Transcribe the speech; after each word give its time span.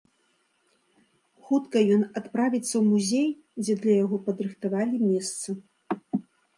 Хутка 1.49 1.77
ён 1.97 2.01
адправіцца 2.19 2.71
ў 2.77 2.83
музей, 2.91 3.29
дзе 3.63 3.73
для 3.85 3.93
яго 4.03 4.17
падрыхтавалі 4.27 5.07
месца. 5.11 5.47